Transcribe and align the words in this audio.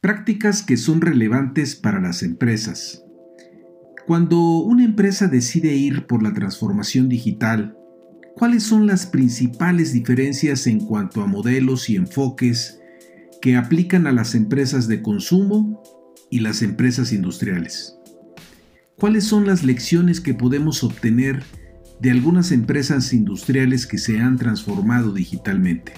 Prácticas 0.00 0.62
que 0.62 0.76
son 0.76 1.00
relevantes 1.00 1.74
para 1.74 2.00
las 2.00 2.22
empresas. 2.22 3.02
Cuando 4.06 4.38
una 4.58 4.84
empresa 4.84 5.26
decide 5.26 5.74
ir 5.74 6.06
por 6.06 6.22
la 6.22 6.32
transformación 6.32 7.08
digital, 7.08 7.76
¿cuáles 8.36 8.62
son 8.62 8.86
las 8.86 9.06
principales 9.06 9.92
diferencias 9.92 10.68
en 10.68 10.78
cuanto 10.78 11.20
a 11.20 11.26
modelos 11.26 11.90
y 11.90 11.96
enfoques 11.96 12.78
que 13.42 13.56
aplican 13.56 14.06
a 14.06 14.12
las 14.12 14.36
empresas 14.36 14.86
de 14.86 15.02
consumo 15.02 15.82
y 16.30 16.38
las 16.40 16.62
empresas 16.62 17.12
industriales? 17.12 17.98
¿Cuáles 18.96 19.24
son 19.24 19.48
las 19.48 19.64
lecciones 19.64 20.20
que 20.20 20.32
podemos 20.32 20.84
obtener 20.84 21.42
de 22.00 22.12
algunas 22.12 22.52
empresas 22.52 23.12
industriales 23.12 23.84
que 23.84 23.98
se 23.98 24.20
han 24.20 24.36
transformado 24.36 25.12
digitalmente? 25.12 25.94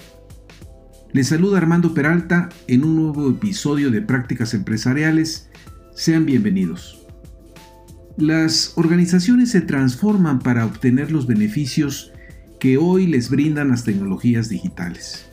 Les 1.13 1.27
saluda 1.27 1.57
Armando 1.57 1.93
Peralta 1.93 2.47
en 2.67 2.85
un 2.85 2.95
nuevo 2.95 3.29
episodio 3.29 3.91
de 3.91 4.01
Prácticas 4.01 4.53
Empresariales. 4.53 5.49
Sean 5.93 6.25
bienvenidos. 6.25 7.05
Las 8.15 8.71
organizaciones 8.77 9.51
se 9.51 9.59
transforman 9.59 10.39
para 10.39 10.65
obtener 10.65 11.11
los 11.11 11.27
beneficios 11.27 12.13
que 12.61 12.77
hoy 12.77 13.07
les 13.07 13.29
brindan 13.29 13.67
las 13.67 13.83
tecnologías 13.83 14.47
digitales. 14.47 15.25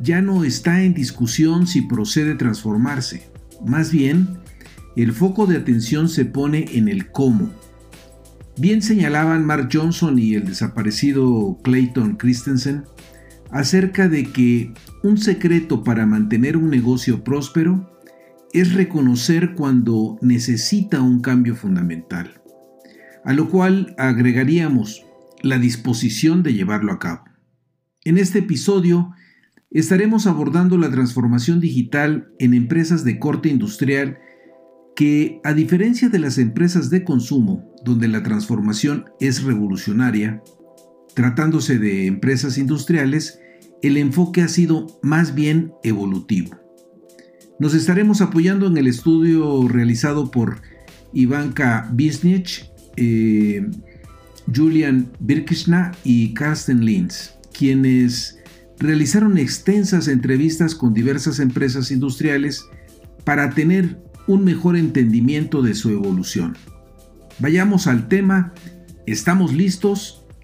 Ya 0.00 0.22
no 0.22 0.42
está 0.42 0.82
en 0.82 0.92
discusión 0.92 1.68
si 1.68 1.82
procede 1.82 2.34
transformarse. 2.34 3.30
Más 3.64 3.92
bien, 3.92 4.40
el 4.96 5.12
foco 5.12 5.46
de 5.46 5.56
atención 5.56 6.08
se 6.08 6.24
pone 6.24 6.64
en 6.72 6.88
el 6.88 7.12
cómo. 7.12 7.52
Bien 8.58 8.82
señalaban 8.82 9.44
Mark 9.44 9.68
Johnson 9.72 10.18
y 10.18 10.34
el 10.34 10.46
desaparecido 10.46 11.60
Clayton 11.62 12.16
Christensen 12.16 12.82
acerca 13.50 14.08
de 14.08 14.24
que 14.24 14.72
un 15.02 15.18
secreto 15.18 15.84
para 15.84 16.06
mantener 16.06 16.56
un 16.56 16.70
negocio 16.70 17.24
próspero 17.24 17.90
es 18.52 18.74
reconocer 18.74 19.54
cuando 19.54 20.18
necesita 20.22 21.02
un 21.02 21.20
cambio 21.20 21.54
fundamental, 21.54 22.40
a 23.24 23.32
lo 23.32 23.48
cual 23.48 23.94
agregaríamos 23.98 25.04
la 25.42 25.58
disposición 25.58 26.42
de 26.42 26.54
llevarlo 26.54 26.92
a 26.92 26.98
cabo. 26.98 27.24
En 28.04 28.18
este 28.18 28.38
episodio 28.40 29.12
estaremos 29.70 30.26
abordando 30.26 30.78
la 30.78 30.90
transformación 30.90 31.60
digital 31.60 32.28
en 32.38 32.54
empresas 32.54 33.04
de 33.04 33.18
corte 33.18 33.48
industrial 33.48 34.18
que, 34.94 35.40
a 35.44 35.52
diferencia 35.52 36.08
de 36.08 36.18
las 36.18 36.38
empresas 36.38 36.88
de 36.88 37.04
consumo, 37.04 37.70
donde 37.84 38.08
la 38.08 38.22
transformación 38.22 39.04
es 39.20 39.42
revolucionaria, 39.42 40.42
Tratándose 41.16 41.78
de 41.78 42.04
empresas 42.04 42.58
industriales, 42.58 43.40
el 43.80 43.96
enfoque 43.96 44.42
ha 44.42 44.48
sido 44.48 44.98
más 45.00 45.34
bien 45.34 45.72
evolutivo. 45.82 46.54
Nos 47.58 47.72
estaremos 47.72 48.20
apoyando 48.20 48.66
en 48.66 48.76
el 48.76 48.86
estudio 48.86 49.66
realizado 49.66 50.30
por 50.30 50.60
Ivanka 51.14 51.88
Bisnich, 51.90 52.70
eh, 52.98 53.66
Julian 54.54 55.10
Birkishna 55.18 55.92
y 56.04 56.34
Carsten 56.34 56.84
Linz, 56.84 57.30
quienes 57.58 58.38
realizaron 58.78 59.38
extensas 59.38 60.08
entrevistas 60.08 60.74
con 60.74 60.92
diversas 60.92 61.40
empresas 61.40 61.90
industriales 61.90 62.66
para 63.24 63.48
tener 63.48 64.02
un 64.26 64.44
mejor 64.44 64.76
entendimiento 64.76 65.62
de 65.62 65.74
su 65.74 65.88
evolución. 65.88 66.58
Vayamos 67.38 67.86
al 67.86 68.06
tema, 68.06 68.52
¿estamos 69.06 69.54
listos? 69.54 70.25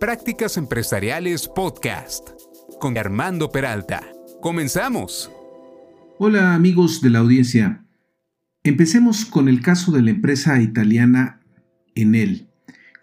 Prácticas 0.00 0.56
Empresariales 0.56 1.48
Podcast 1.48 2.30
con 2.80 2.98
Armando 2.98 3.50
Peralta. 3.50 4.02
Comenzamos. 4.42 5.30
Hola 6.18 6.54
amigos 6.54 7.00
de 7.00 7.10
la 7.10 7.20
audiencia. 7.20 7.86
Empecemos 8.64 9.24
con 9.24 9.48
el 9.48 9.60
caso 9.62 9.92
de 9.92 10.02
la 10.02 10.10
empresa 10.10 10.60
italiana 10.60 11.40
Enel, 11.94 12.48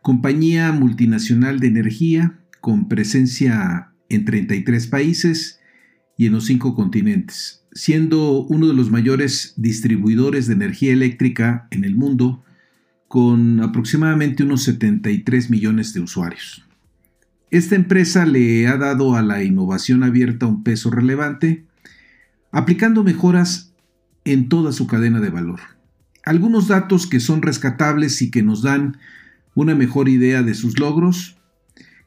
compañía 0.02 0.74
multinacional 0.74 1.62
de 1.62 1.68
energía 1.68 2.40
con 2.60 2.90
presencia 2.90 3.94
en 4.10 4.26
33 4.26 4.88
países 4.88 5.62
y 6.18 6.26
en 6.26 6.34
los 6.34 6.46
cinco 6.46 6.76
continentes, 6.76 7.66
siendo 7.72 8.44
uno 8.44 8.68
de 8.68 8.74
los 8.74 8.92
mayores 8.92 9.54
distribuidores 9.56 10.46
de 10.48 10.54
energía 10.54 10.92
eléctrica 10.92 11.68
en 11.72 11.86
el 11.86 11.96
mundo, 11.96 12.44
con 13.08 13.62
aproximadamente 13.62 14.44
unos 14.44 14.64
73 14.64 15.50
millones 15.50 15.94
de 15.94 16.02
usuarios. 16.02 16.66
Esta 17.52 17.76
empresa 17.76 18.26
le 18.26 18.66
ha 18.68 18.78
dado 18.78 19.18
a 19.18 19.22
la 19.22 19.44
innovación 19.44 20.04
abierta 20.04 20.46
un 20.46 20.64
peso 20.64 20.90
relevante, 20.90 21.66
aplicando 22.50 23.04
mejoras 23.04 23.74
en 24.24 24.48
toda 24.48 24.72
su 24.72 24.88
cadena 24.88 25.20
de 25.20 25.30
valor. 25.30 25.60
Algunos 26.24 26.70
datos 26.70 27.08
que 27.08 27.20
son 27.20 27.42
rescatables 27.42 28.22
y 28.22 28.32
que 28.32 28.42
nos 28.42 28.62
dan 28.62 28.98
una 29.54 29.76
mejor 29.76 30.08
idea 30.08 30.44
de 30.44 30.54
sus 30.54 30.80
logros. 30.80 31.36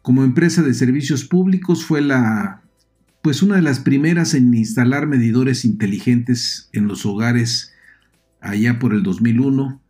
Como 0.01 0.25
empresa 0.25 0.63
de 0.63 0.73
servicios 0.73 1.27
públicos 1.27 1.85
fue 1.85 2.01
la 2.01 2.63
pues 3.21 3.43
una 3.43 3.57
de 3.57 3.63
las 3.63 3.81
primeras 3.81 4.35
en 4.35 4.53
instalar 4.53 5.07
medidores 5.07 5.65
inteligentes 5.65 6.69
en 6.73 6.89
los 6.89 7.07
hogares 7.07 7.73
allá 8.41 8.79
por 8.79 8.93
el 8.93 9.03
2001 9.03 9.81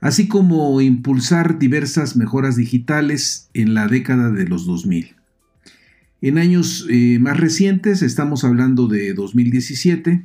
así 0.00 0.28
como 0.28 0.80
impulsar 0.80 1.58
diversas 1.58 2.16
mejoras 2.16 2.56
digitales 2.56 3.50
en 3.54 3.74
la 3.74 3.86
década 3.86 4.30
de 4.30 4.46
los 4.46 4.66
2000. 4.66 5.16
En 6.22 6.38
años 6.38 6.86
eh, 6.90 7.18
más 7.18 7.38
recientes, 7.38 8.02
estamos 8.02 8.44
hablando 8.44 8.88
de 8.88 9.14
2017, 9.14 10.24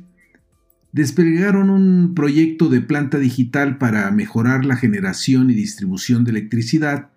desplegaron 0.92 1.70
un 1.70 2.14
proyecto 2.14 2.68
de 2.68 2.80
planta 2.80 3.18
digital 3.18 3.78
para 3.78 4.10
mejorar 4.10 4.64
la 4.64 4.76
generación 4.76 5.50
y 5.50 5.54
distribución 5.54 6.24
de 6.24 6.32
electricidad, 6.32 7.10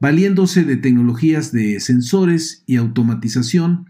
valiéndose 0.00 0.64
de 0.64 0.76
tecnologías 0.76 1.52
de 1.52 1.78
sensores 1.80 2.64
y 2.66 2.76
automatización, 2.76 3.86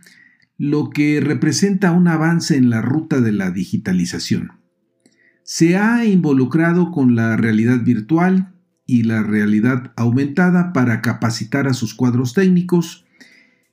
lo 0.59 0.91
que 0.91 1.21
representa 1.21 1.93
un 1.93 2.09
avance 2.09 2.57
en 2.57 2.71
la 2.71 2.83
ruta 2.83 3.21
de 3.21 3.33
la 3.33 3.51
digitalización 3.51 4.62
se 5.45 5.77
ha 5.77 6.05
involucrado 6.05 6.91
con 6.91 7.15
la 7.15 7.37
realidad 7.37 7.83
virtual 7.83 8.53
y 8.87 9.05
la 9.05 9.23
realidad 9.23 9.93
aumentada 9.97 10.73
para 10.73 11.01
capacitar 11.03 11.67
a 11.67 11.75
sus 11.75 11.95
cuadros 11.95 12.35
técnicos 12.35 13.05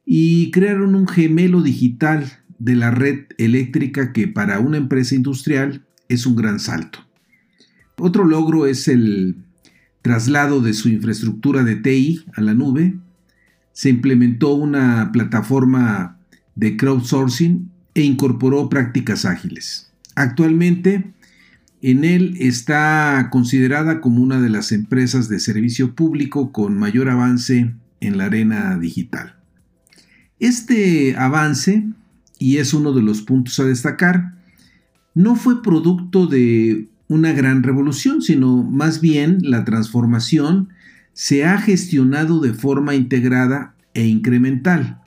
y 0.06 0.52
crearon 0.52 0.96
un 0.96 1.08
gemelo 1.08 1.62
digital 1.62 2.40
de 2.58 2.76
la 2.76 2.92
red 2.92 3.26
eléctrica 3.38 4.12
que 4.12 4.28
para 4.28 4.60
una 4.60 4.78
empresa 4.78 5.16
industrial 5.16 5.86
es 6.08 6.26
un 6.26 6.36
gran 6.36 6.60
salto. 6.60 7.00
Otro 7.98 8.26
logro 8.26 8.66
es 8.66 8.88
el 8.88 9.38
traslado 10.02 10.62
de 10.62 10.74
su 10.74 10.90
infraestructura 10.90 11.64
de 11.64 11.76
TI 11.76 12.26
a 12.34 12.42
la 12.42 12.54
nube. 12.54 12.98
Se 13.74 13.90
implementó 13.90 14.54
una 14.54 15.12
plataforma 15.12 16.20
de 16.56 16.78
crowdsourcing 16.78 17.70
e 17.94 18.02
incorporó 18.02 18.70
prácticas 18.70 19.26
ágiles. 19.26 19.92
Actualmente, 20.16 21.14
en 21.82 22.04
él 22.04 22.36
está 22.40 23.30
considerada 23.32 24.02
como 24.02 24.22
una 24.22 24.42
de 24.42 24.50
las 24.50 24.72
empresas 24.72 25.30
de 25.30 25.40
servicio 25.40 25.96
público 25.96 26.52
con 26.52 26.78
mayor 26.78 27.10
avance 27.10 27.74
en 28.02 28.18
la 28.18 28.26
arena 28.26 28.78
digital. 28.78 29.36
Este 30.40 31.16
avance, 31.18 31.88
y 32.38 32.58
es 32.58 32.74
uno 32.74 32.94
de 32.94 33.02
los 33.02 33.22
puntos 33.22 33.60
a 33.60 33.66
destacar, 33.66 34.36
no 35.14 35.36
fue 35.36 35.62
producto 35.62 36.28
de 36.28 36.88
una 37.08 37.34
gran 37.34 37.64
revolución, 37.64 38.22
sino 38.22 38.64
más 38.64 39.02
bien 39.02 39.40
la 39.42 39.66
transformación 39.66 40.70
se 41.14 41.44
ha 41.44 41.58
gestionado 41.58 42.40
de 42.40 42.54
forma 42.54 42.96
integrada 42.96 43.74
e 43.94 44.06
incremental, 44.06 45.02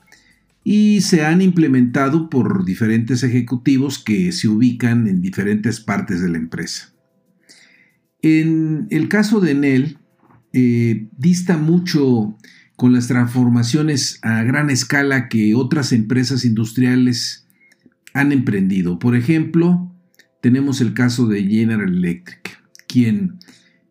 y 0.65 1.01
se 1.01 1.25
han 1.25 1.43
implementado 1.43 2.31
por 2.31 2.65
diferentes 2.65 3.23
ejecutivos 3.23 3.99
que 3.99 4.31
se 4.33 4.49
ubican 4.49 5.09
en 5.09 5.21
diferentes 5.21 5.81
partes 5.81 6.21
de 6.21 6.29
la 6.29 6.39
empresa. 6.39 6.93
En 8.23 8.87
el 8.91 9.09
caso 9.09 9.41
de 9.41 9.51
Enel, 9.51 9.99
eh, 10.53 11.09
dista 11.17 11.57
mucho 11.57 12.37
con 12.77 12.93
las 12.93 13.09
transformaciones 13.09 14.19
a 14.23 14.43
gran 14.45 14.71
escala 14.71 15.29
que 15.29 15.55
otras 15.55 15.93
empresas 15.93 16.45
industriales 16.45 17.47
han 18.15 18.33
emprendido. 18.33 18.99
Por 18.99 19.17
ejemplo, 19.17 19.93
tenemos 20.41 20.81
el 20.81 20.95
caso 20.95 21.27
de 21.27 21.43
General 21.45 21.89
Electric, 21.89 22.63
quien, 22.87 23.39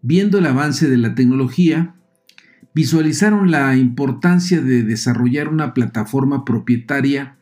viendo 0.01 0.37
el 0.37 0.45
avance 0.45 0.89
de 0.89 0.97
la 0.97 1.15
tecnología, 1.15 1.95
visualizaron 2.73 3.51
la 3.51 3.75
importancia 3.75 4.61
de 4.61 4.83
desarrollar 4.83 5.49
una 5.49 5.73
plataforma 5.73 6.45
propietaria 6.45 7.37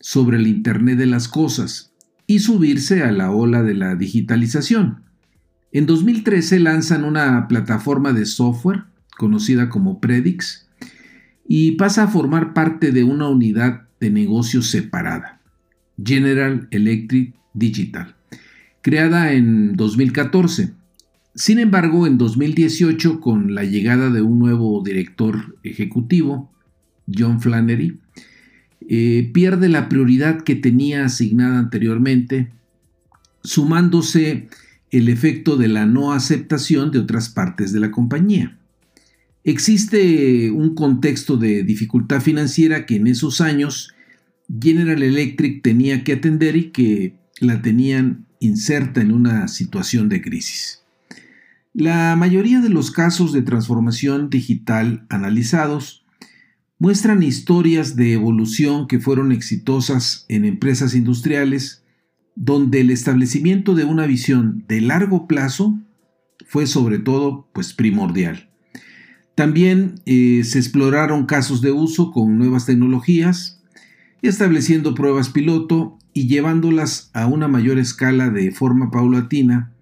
sobre 0.00 0.36
el 0.36 0.46
Internet 0.46 0.98
de 0.98 1.06
las 1.06 1.28
Cosas 1.28 1.92
y 2.26 2.38
subirse 2.38 3.02
a 3.02 3.12
la 3.12 3.30
ola 3.30 3.62
de 3.62 3.74
la 3.74 3.94
digitalización. 3.94 5.02
En 5.72 5.86
2013 5.86 6.60
lanzan 6.60 7.04
una 7.04 7.48
plataforma 7.48 8.12
de 8.12 8.26
software 8.26 8.84
conocida 9.16 9.68
como 9.68 10.00
Predix 10.00 10.68
y 11.46 11.72
pasa 11.72 12.04
a 12.04 12.08
formar 12.08 12.54
parte 12.54 12.92
de 12.92 13.04
una 13.04 13.28
unidad 13.28 13.82
de 14.00 14.10
negocio 14.10 14.62
separada, 14.62 15.40
General 16.02 16.68
Electric 16.70 17.34
Digital, 17.54 18.14
creada 18.80 19.32
en 19.32 19.76
2014. 19.76 20.72
Sin 21.34 21.58
embargo, 21.58 22.06
en 22.06 22.18
2018, 22.18 23.20
con 23.20 23.54
la 23.54 23.64
llegada 23.64 24.10
de 24.10 24.20
un 24.20 24.38
nuevo 24.38 24.82
director 24.84 25.56
ejecutivo, 25.62 26.52
John 27.12 27.40
Flannery, 27.40 27.98
eh, 28.88 29.30
pierde 29.32 29.68
la 29.68 29.88
prioridad 29.88 30.42
que 30.42 30.56
tenía 30.56 31.06
asignada 31.06 31.58
anteriormente, 31.58 32.50
sumándose 33.42 34.48
el 34.90 35.08
efecto 35.08 35.56
de 35.56 35.68
la 35.68 35.86
no 35.86 36.12
aceptación 36.12 36.90
de 36.90 36.98
otras 36.98 37.30
partes 37.30 37.72
de 37.72 37.80
la 37.80 37.90
compañía. 37.90 38.58
Existe 39.42 40.50
un 40.50 40.74
contexto 40.74 41.38
de 41.38 41.62
dificultad 41.62 42.20
financiera 42.20 42.84
que 42.84 42.96
en 42.96 43.06
esos 43.06 43.40
años 43.40 43.94
General 44.60 45.02
Electric 45.02 45.62
tenía 45.62 46.04
que 46.04 46.12
atender 46.12 46.56
y 46.56 46.70
que 46.70 47.14
la 47.40 47.62
tenían 47.62 48.26
inserta 48.38 49.00
en 49.00 49.12
una 49.12 49.48
situación 49.48 50.10
de 50.10 50.20
crisis. 50.20 50.81
La 51.74 52.16
mayoría 52.16 52.60
de 52.60 52.68
los 52.68 52.90
casos 52.90 53.32
de 53.32 53.40
transformación 53.40 54.28
digital 54.28 55.06
analizados 55.08 56.04
muestran 56.78 57.22
historias 57.22 57.96
de 57.96 58.12
evolución 58.12 58.86
que 58.86 58.98
fueron 58.98 59.32
exitosas 59.32 60.26
en 60.28 60.44
empresas 60.44 60.94
industriales 60.94 61.82
donde 62.34 62.80
el 62.80 62.90
establecimiento 62.90 63.74
de 63.74 63.84
una 63.84 64.04
visión 64.04 64.64
de 64.68 64.82
largo 64.82 65.26
plazo 65.26 65.78
fue 66.46 66.66
sobre 66.66 66.98
todo 66.98 67.48
pues 67.54 67.72
primordial. 67.72 68.50
También 69.34 69.94
eh, 70.04 70.42
se 70.44 70.58
exploraron 70.58 71.24
casos 71.24 71.62
de 71.62 71.72
uso 71.72 72.10
con 72.10 72.36
nuevas 72.36 72.66
tecnologías, 72.66 73.62
estableciendo 74.20 74.94
pruebas 74.94 75.30
piloto 75.30 75.98
y 76.12 76.28
llevándolas 76.28 77.10
a 77.14 77.26
una 77.26 77.48
mayor 77.48 77.78
escala 77.78 78.28
de 78.28 78.50
forma 78.50 78.90
paulatina, 78.90 79.72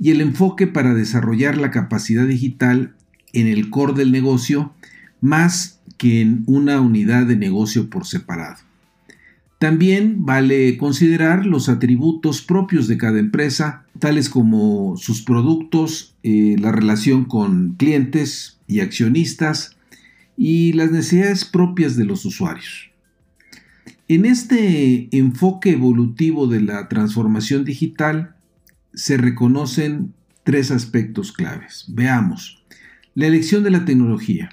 y 0.00 0.10
el 0.10 0.22
enfoque 0.22 0.66
para 0.66 0.94
desarrollar 0.94 1.58
la 1.58 1.70
capacidad 1.70 2.26
digital 2.26 2.94
en 3.32 3.46
el 3.46 3.68
core 3.70 3.92
del 3.92 4.10
negocio 4.10 4.72
más 5.20 5.80
que 5.98 6.22
en 6.22 6.42
una 6.46 6.80
unidad 6.80 7.26
de 7.26 7.36
negocio 7.36 7.90
por 7.90 8.06
separado. 8.06 8.56
También 9.58 10.24
vale 10.24 10.78
considerar 10.78 11.44
los 11.44 11.68
atributos 11.68 12.40
propios 12.40 12.88
de 12.88 12.96
cada 12.96 13.18
empresa, 13.18 13.84
tales 13.98 14.30
como 14.30 14.96
sus 14.96 15.20
productos, 15.20 16.14
eh, 16.22 16.56
la 16.58 16.72
relación 16.72 17.26
con 17.26 17.74
clientes 17.74 18.58
y 18.66 18.80
accionistas 18.80 19.76
y 20.38 20.72
las 20.72 20.90
necesidades 20.90 21.44
propias 21.44 21.96
de 21.96 22.06
los 22.06 22.24
usuarios. 22.24 22.90
En 24.08 24.24
este 24.24 25.14
enfoque 25.14 25.72
evolutivo 25.72 26.46
de 26.46 26.62
la 26.62 26.88
transformación 26.88 27.66
digital 27.66 28.34
se 28.94 29.16
reconocen 29.16 30.14
tres 30.44 30.70
aspectos 30.70 31.32
claves. 31.32 31.86
Veamos. 31.88 32.64
La 33.14 33.26
elección 33.26 33.62
de 33.62 33.70
la 33.70 33.84
tecnología. 33.84 34.50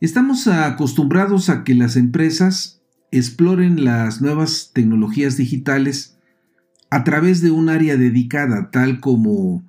Estamos 0.00 0.46
acostumbrados 0.46 1.48
a 1.48 1.64
que 1.64 1.74
las 1.74 1.96
empresas 1.96 2.82
exploren 3.10 3.84
las 3.84 4.20
nuevas 4.20 4.70
tecnologías 4.74 5.36
digitales 5.36 6.18
a 6.90 7.04
través 7.04 7.40
de 7.40 7.50
un 7.50 7.68
área 7.68 7.96
dedicada, 7.96 8.70
tal 8.70 9.00
como 9.00 9.66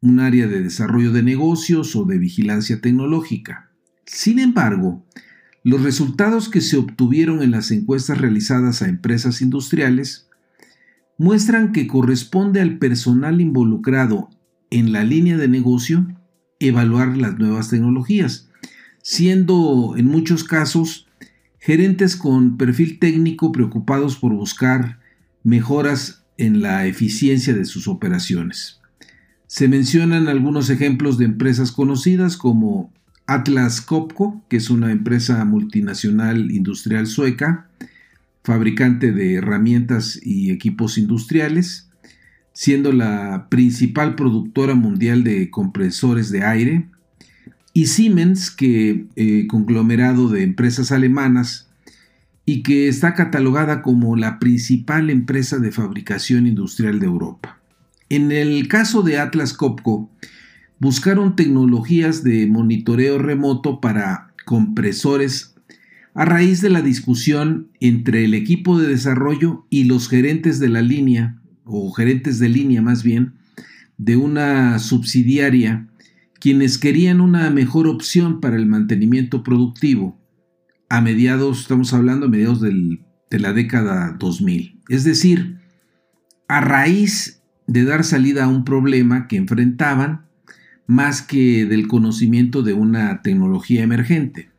un 0.00 0.20
área 0.20 0.46
de 0.46 0.62
desarrollo 0.62 1.12
de 1.12 1.22
negocios 1.22 1.96
o 1.96 2.04
de 2.04 2.18
vigilancia 2.18 2.80
tecnológica. 2.80 3.70
Sin 4.04 4.38
embargo, 4.38 5.04
los 5.62 5.82
resultados 5.82 6.50
que 6.50 6.60
se 6.60 6.76
obtuvieron 6.76 7.42
en 7.42 7.50
las 7.50 7.70
encuestas 7.70 8.18
realizadas 8.18 8.82
a 8.82 8.88
empresas 8.88 9.40
industriales 9.40 10.28
muestran 11.18 11.72
que 11.72 11.86
corresponde 11.86 12.60
al 12.60 12.78
personal 12.78 13.40
involucrado 13.40 14.30
en 14.70 14.92
la 14.92 15.04
línea 15.04 15.36
de 15.36 15.48
negocio 15.48 16.06
evaluar 16.58 17.16
las 17.16 17.38
nuevas 17.38 17.70
tecnologías, 17.70 18.50
siendo 19.02 19.94
en 19.96 20.06
muchos 20.06 20.44
casos 20.44 21.06
gerentes 21.58 22.16
con 22.16 22.56
perfil 22.56 22.98
técnico 22.98 23.52
preocupados 23.52 24.16
por 24.16 24.34
buscar 24.34 25.00
mejoras 25.42 26.24
en 26.36 26.62
la 26.62 26.86
eficiencia 26.86 27.54
de 27.54 27.64
sus 27.64 27.86
operaciones. 27.86 28.80
Se 29.46 29.68
mencionan 29.68 30.28
algunos 30.28 30.68
ejemplos 30.70 31.16
de 31.16 31.26
empresas 31.26 31.70
conocidas 31.70 32.36
como 32.36 32.92
Atlas 33.26 33.80
Copco, 33.80 34.44
que 34.48 34.56
es 34.56 34.68
una 34.68 34.90
empresa 34.90 35.44
multinacional 35.44 36.50
industrial 36.50 37.06
sueca, 37.06 37.68
fabricante 38.44 39.10
de 39.10 39.34
herramientas 39.34 40.20
y 40.22 40.50
equipos 40.50 40.98
industriales, 40.98 41.88
siendo 42.52 42.92
la 42.92 43.48
principal 43.48 44.14
productora 44.14 44.74
mundial 44.74 45.24
de 45.24 45.50
compresores 45.50 46.30
de 46.30 46.44
aire, 46.44 46.86
y 47.72 47.86
Siemens, 47.86 48.50
que 48.50 49.06
eh, 49.16 49.46
conglomerado 49.48 50.28
de 50.28 50.44
empresas 50.44 50.92
alemanas 50.92 51.68
y 52.44 52.62
que 52.62 52.86
está 52.86 53.14
catalogada 53.14 53.82
como 53.82 54.14
la 54.14 54.38
principal 54.38 55.10
empresa 55.10 55.58
de 55.58 55.72
fabricación 55.72 56.46
industrial 56.46 57.00
de 57.00 57.06
Europa. 57.06 57.58
En 58.10 58.30
el 58.30 58.68
caso 58.68 59.02
de 59.02 59.18
Atlas 59.18 59.54
Copco, 59.54 60.10
buscaron 60.78 61.34
tecnologías 61.34 62.22
de 62.22 62.46
monitoreo 62.46 63.18
remoto 63.18 63.80
para 63.80 64.32
compresores 64.44 65.53
a 66.14 66.24
raíz 66.24 66.60
de 66.60 66.70
la 66.70 66.80
discusión 66.80 67.70
entre 67.80 68.24
el 68.24 68.34
equipo 68.34 68.78
de 68.78 68.88
desarrollo 68.88 69.66
y 69.68 69.84
los 69.84 70.08
gerentes 70.08 70.60
de 70.60 70.68
la 70.68 70.80
línea, 70.80 71.40
o 71.64 71.92
gerentes 71.92 72.38
de 72.38 72.48
línea 72.48 72.80
más 72.80 73.02
bien, 73.02 73.34
de 73.98 74.16
una 74.16 74.78
subsidiaria 74.78 75.88
quienes 76.40 76.78
querían 76.78 77.20
una 77.20 77.50
mejor 77.50 77.88
opción 77.88 78.40
para 78.40 78.56
el 78.56 78.66
mantenimiento 78.66 79.42
productivo 79.42 80.20
a 80.90 81.00
mediados, 81.00 81.60
estamos 81.60 81.92
hablando 81.94 82.26
a 82.26 82.28
mediados 82.28 82.60
de 82.60 83.38
la 83.38 83.52
década 83.52 84.14
2000. 84.18 84.80
Es 84.88 85.04
decir, 85.04 85.58
a 86.46 86.60
raíz 86.60 87.42
de 87.66 87.84
dar 87.84 88.04
salida 88.04 88.44
a 88.44 88.48
un 88.48 88.64
problema 88.64 89.26
que 89.26 89.36
enfrentaban 89.36 90.26
más 90.86 91.22
que 91.22 91.64
del 91.64 91.88
conocimiento 91.88 92.62
de 92.62 92.74
una 92.74 93.22
tecnología 93.22 93.82
emergente. 93.82 94.53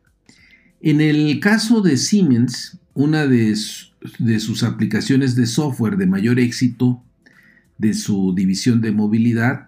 En 0.81 1.01
el 1.01 1.39
caso 1.39 1.81
de 1.81 1.97
Siemens, 1.97 2.77
una 2.93 3.27
de, 3.27 3.55
sus 3.55 4.63
aplicaciones 4.63 5.35
de 5.35 5.45
software 5.45 5.97
de 5.97 6.05
mayor 6.05 6.39
éxito 6.39 7.01
de 7.77 7.93
su 7.93 8.33
división 8.35 8.81
de 8.81 8.91
movilidad, 8.91 9.67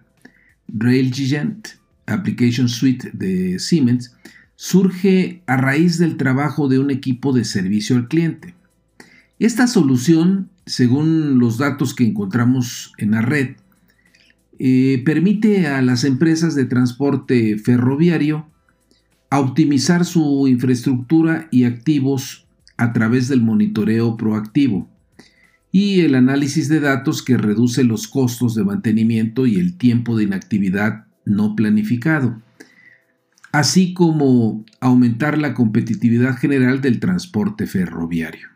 RailGigant, 0.67 1.67
Application 2.05 2.69
Suite 2.69 3.11
de 3.13 3.59
Siemens 3.59 4.15
surge 4.55 5.41
a 5.45 5.57
raíz 5.57 5.97
del 5.97 6.15
trabajo 6.15 6.69
de 6.69 6.79
un 6.79 6.89
equipo 6.89 7.33
de 7.33 7.43
servicio 7.43 7.95
al 7.97 8.07
cliente. 8.07 8.55
Esta 9.39 9.67
solución, 9.67 10.49
según 10.65 11.37
los 11.37 11.57
datos 11.57 11.93
que 11.93 12.05
encontramos 12.05 12.93
en 12.97 13.11
la 13.11 13.21
red, 13.21 13.57
eh, 14.57 15.03
permite 15.05 15.67
a 15.67 15.81
las 15.81 16.03
empresas 16.03 16.55
de 16.55 16.65
transporte 16.65 17.57
ferroviario 17.57 18.47
optimizar 19.29 20.05
su 20.05 20.47
infraestructura 20.47 21.47
y 21.51 21.65
activos 21.65 22.47
a 22.77 22.93
través 22.93 23.27
del 23.27 23.41
monitoreo 23.41 24.15
proactivo 24.15 24.89
y 25.71 26.01
el 26.01 26.15
análisis 26.15 26.69
de 26.69 26.79
datos 26.79 27.21
que 27.21 27.37
reduce 27.37 27.83
los 27.83 28.07
costos 28.07 28.55
de 28.55 28.63
mantenimiento 28.63 29.45
y 29.45 29.55
el 29.55 29.77
tiempo 29.77 30.17
de 30.17 30.23
inactividad 30.23 31.05
no 31.25 31.55
planificado. 31.55 32.41
así 33.53 33.93
como 33.93 34.65
aumentar 34.81 35.37
la 35.37 35.53
competitividad 35.53 36.35
general 36.35 36.81
del 36.81 36.99
transporte 36.99 37.65
ferroviario. 37.65 38.49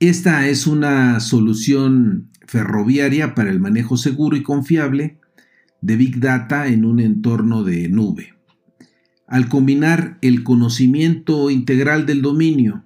Esta 0.00 0.46
es 0.46 0.66
una 0.68 1.18
solución 1.18 2.30
ferroviaria 2.46 3.34
para 3.34 3.50
el 3.50 3.58
manejo 3.58 3.96
seguro 3.96 4.36
y 4.36 4.42
confiable 4.42 5.18
de 5.80 5.96
Big 5.96 6.20
Data 6.20 6.68
en 6.68 6.84
un 6.84 7.00
entorno 7.00 7.64
de 7.64 7.88
nube. 7.88 8.37
Al 9.28 9.48
combinar 9.48 10.18
el 10.22 10.42
conocimiento 10.42 11.50
integral 11.50 12.06
del 12.06 12.22
dominio, 12.22 12.82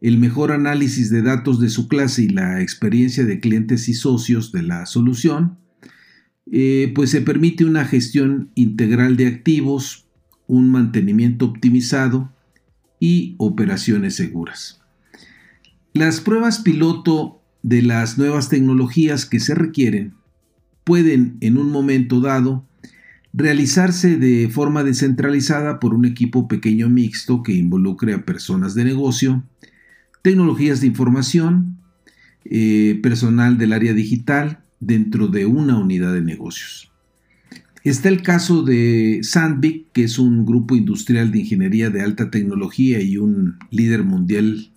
el 0.00 0.18
mejor 0.18 0.50
análisis 0.50 1.08
de 1.08 1.22
datos 1.22 1.60
de 1.60 1.68
su 1.68 1.86
clase 1.86 2.24
y 2.24 2.28
la 2.28 2.60
experiencia 2.60 3.24
de 3.24 3.38
clientes 3.38 3.88
y 3.88 3.94
socios 3.94 4.50
de 4.50 4.64
la 4.64 4.86
solución, 4.86 5.58
eh, 6.50 6.90
pues 6.96 7.10
se 7.10 7.20
permite 7.20 7.64
una 7.64 7.84
gestión 7.84 8.50
integral 8.56 9.16
de 9.16 9.28
activos, 9.28 10.08
un 10.48 10.72
mantenimiento 10.72 11.44
optimizado 11.44 12.32
y 12.98 13.36
operaciones 13.38 14.16
seguras. 14.16 14.80
Las 15.94 16.20
pruebas 16.20 16.58
piloto 16.58 17.40
de 17.62 17.82
las 17.82 18.18
nuevas 18.18 18.48
tecnologías 18.48 19.26
que 19.26 19.38
se 19.38 19.54
requieren 19.54 20.14
pueden 20.82 21.36
en 21.40 21.56
un 21.56 21.70
momento 21.70 22.20
dado 22.20 22.66
realizarse 23.32 24.16
de 24.16 24.48
forma 24.48 24.84
descentralizada 24.84 25.80
por 25.80 25.94
un 25.94 26.04
equipo 26.04 26.48
pequeño 26.48 26.88
mixto 26.88 27.42
que 27.42 27.52
involucre 27.52 28.14
a 28.14 28.24
personas 28.24 28.74
de 28.74 28.84
negocio, 28.84 29.42
tecnologías 30.22 30.80
de 30.80 30.88
información, 30.88 31.78
eh, 32.44 32.98
personal 33.02 33.56
del 33.56 33.72
área 33.72 33.94
digital 33.94 34.60
dentro 34.80 35.28
de 35.28 35.46
una 35.46 35.78
unidad 35.78 36.12
de 36.12 36.22
negocios. 36.22 36.90
Está 37.84 38.08
el 38.08 38.22
caso 38.22 38.62
de 38.62 39.20
Sandvik, 39.22 39.90
que 39.92 40.04
es 40.04 40.18
un 40.18 40.46
grupo 40.46 40.76
industrial 40.76 41.32
de 41.32 41.40
ingeniería 41.40 41.90
de 41.90 42.00
alta 42.00 42.30
tecnología 42.30 43.00
y 43.00 43.16
un 43.16 43.56
líder 43.70 44.04
mundial 44.04 44.70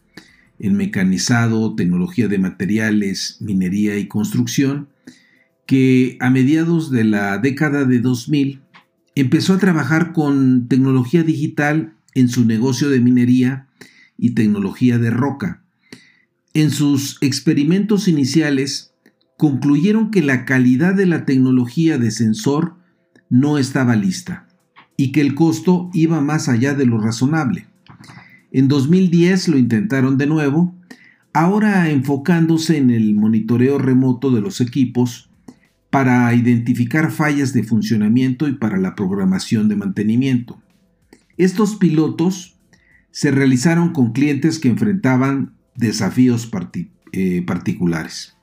en 0.60 0.76
mecanizado, 0.76 1.76
tecnología 1.76 2.28
de 2.28 2.40
materiales, 2.40 3.38
minería 3.42 3.98
y 3.98 4.08
construcción, 4.08 4.88
que 5.66 6.18
a 6.20 6.30
mediados 6.30 6.92
de 6.92 7.04
la 7.04 7.38
década 7.38 7.86
de 7.86 8.00
2000 8.00 8.62
empezó 9.16 9.54
a 9.54 9.60
trabajar 9.60 10.14
con 10.14 10.68
tecnología 10.68 11.24
digital 11.24 11.94
en 12.14 12.30
su 12.30 12.46
negocio 12.46 12.90
de 12.90 13.00
minería 13.00 13.68
y 14.18 14.32
tecnología 14.32 14.98
de 14.98 15.10
roca. 15.10 15.64
En 16.54 16.72
sus 16.72 17.18
experimentos 17.22 18.08
iniciales 18.08 18.94
concluyeron 19.38 20.12
que 20.12 20.22
la 20.22 20.46
calidad 20.46 20.96
de 20.96 21.06
la 21.06 21.26
tecnología 21.26 21.98
de 21.98 22.12
sensor 22.12 22.76
no 23.30 23.58
estaba 23.58 23.96
lista 23.96 24.48
y 24.98 25.12
que 25.12 25.22
el 25.22 25.36
costo 25.36 25.90
iba 25.94 26.22
más 26.22 26.48
allá 26.48 26.74
de 26.74 26.86
lo 26.86 27.00
razonable. 27.00 27.68
En 28.52 28.70
2010 28.70 29.50
lo 29.50 29.58
intentaron 29.58 30.18
de 30.18 30.28
nuevo, 30.28 30.74
ahora 31.34 31.90
enfocándose 31.90 32.78
en 32.78 32.92
el 32.92 33.16
monitoreo 33.16 33.78
remoto 33.78 34.32
de 34.32 34.40
los 34.40 34.62
equipos 34.62 35.30
para 35.96 36.34
identificar 36.34 37.10
fallas 37.10 37.54
de 37.54 37.64
funcionamiento 37.64 38.50
y 38.50 38.56
para 38.56 38.76
la 38.76 38.96
programación 38.96 39.70
de 39.70 39.78
mantenimiento. 39.78 40.62
Estos 41.38 41.78
pilotos 41.78 42.58
se 43.12 43.32
realizaron 43.32 43.94
con 43.94 44.12
clientes 44.12 44.60
que 44.60 44.68
enfrentaban 44.68 45.54
desafíos 45.74 46.52
eh, 47.14 47.44
particulares. 47.48 48.36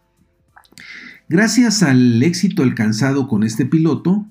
Gracias 1.29 1.83
al 1.83 2.23
éxito 2.23 2.63
alcanzado 2.63 3.29
con 3.29 3.43
este 3.43 3.67
piloto, 3.67 4.27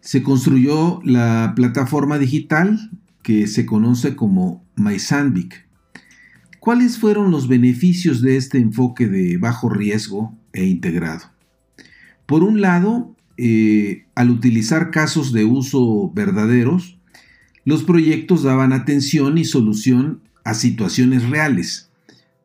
se 0.00 0.24
construyó 0.24 1.00
la 1.04 1.52
plataforma 1.54 2.18
digital 2.18 2.90
que 3.22 3.46
se 3.46 3.64
conoce 3.64 4.16
como 4.16 4.66
MySandvik. 4.74 5.68
¿Cuáles 6.58 6.98
fueron 6.98 7.30
los 7.30 7.46
beneficios 7.46 8.22
de 8.22 8.36
este 8.36 8.58
enfoque 8.58 9.06
de 9.06 9.36
bajo 9.36 9.68
riesgo 9.68 10.36
e 10.52 10.64
integrado? 10.64 11.35
Por 12.26 12.42
un 12.42 12.60
lado, 12.60 13.14
eh, 13.36 14.06
al 14.14 14.30
utilizar 14.30 14.90
casos 14.90 15.32
de 15.32 15.44
uso 15.44 16.10
verdaderos, 16.14 16.98
los 17.64 17.82
proyectos 17.84 18.42
daban 18.42 18.72
atención 18.72 19.38
y 19.38 19.44
solución 19.44 20.22
a 20.44 20.54
situaciones 20.54 21.28
reales, 21.28 21.90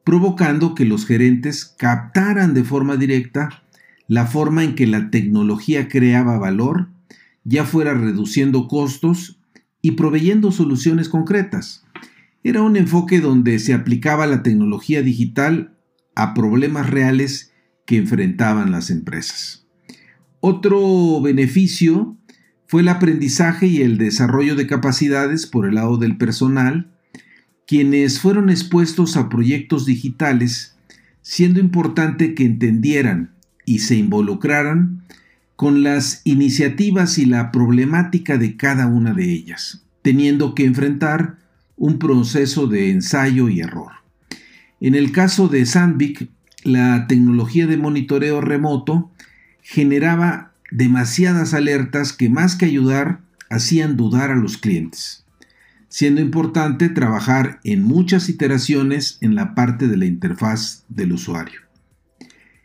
provocando 0.04 0.74
que 0.76 0.86
los 0.86 1.06
gerentes 1.06 1.66
captaran 1.66 2.54
de 2.54 2.64
forma 2.64 2.98
directa 2.98 3.64
la 4.08 4.26
forma 4.26 4.66
en 4.66 4.76
que 4.76 4.88
la 4.88 5.10
tecnología 5.10 5.88
creaba 5.88 6.38
valor, 6.38 6.90
ya 7.46 7.64
fuera 7.64 7.94
reduciendo 7.94 8.68
costos 8.68 9.40
y 9.82 9.92
proveyendo 9.92 10.52
soluciones 10.52 11.08
concretas. 11.08 11.86
Era 12.44 12.62
un 12.62 12.76
enfoque 12.76 13.22
donde 13.22 13.58
se 13.60 13.74
aplicaba 13.74 14.28
la 14.28 14.44
tecnología 14.44 15.02
digital 15.02 15.78
a 16.14 16.34
problemas 16.34 16.90
reales 16.90 17.54
que 17.86 17.96
enfrentaban 17.98 18.72
las 18.72 18.90
empresas. 18.90 19.66
Otro 20.42 21.22
beneficio 21.22 22.18
fue 22.66 22.82
el 22.82 22.88
aprendizaje 22.88 23.68
y 23.68 23.82
el 23.84 24.00
desarrollo 24.00 24.56
de 24.56 24.66
capacidades 24.66 25.46
por 25.46 25.68
el 25.68 25.76
lado 25.76 25.98
del 25.98 26.18
personal, 26.18 26.92
quienes 27.68 28.20
fueron 28.20 28.50
expuestos 28.50 29.18
a 29.18 29.30
proyectos 29.30 29.86
digitales, 29.86 30.76
siendo 31.22 31.60
importante 31.60 32.34
que 32.34 32.44
entendieran 32.44 33.30
y 33.66 33.80
se 33.80 33.96
involucraran 33.96 35.04
con 35.56 35.84
las 35.84 36.22
iniciativas 36.24 37.20
y 37.20 37.28
la 37.28 37.52
problemática 37.52 38.40
de 38.40 38.58
cada 38.58 38.88
una 38.88 39.14
de 39.14 39.32
ellas, 39.32 39.84
teniendo 40.02 40.56
que 40.56 40.66
enfrentar 40.66 41.38
un 41.78 42.00
proceso 42.00 42.66
de 42.66 42.90
ensayo 42.90 43.48
y 43.48 43.60
error. 43.60 43.92
En 44.80 44.96
el 44.96 45.12
caso 45.12 45.48
de 45.48 45.68
Sandvik, 45.68 46.30
la 46.64 47.06
tecnología 47.06 47.68
de 47.68 47.78
monitoreo 47.78 48.42
remoto 48.42 49.12
generaba 49.72 50.52
demasiadas 50.70 51.54
alertas 51.54 52.12
que 52.12 52.28
más 52.30 52.58
que 52.58 52.66
ayudar 52.66 53.22
hacían 53.50 53.96
dudar 53.96 54.30
a 54.30 54.36
los 54.36 54.58
clientes, 54.58 55.24
siendo 55.88 56.20
importante 56.20 56.90
trabajar 56.90 57.62
en 57.64 57.82
muchas 57.82 58.28
iteraciones 58.28 59.18
en 59.22 59.34
la 59.34 59.56
parte 59.56 59.88
de 59.88 59.96
la 59.96 60.06
interfaz 60.06 60.84
del 60.90 61.14
usuario. 61.14 61.62